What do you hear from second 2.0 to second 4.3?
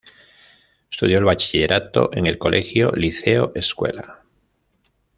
en el colegio Liceo Escuela.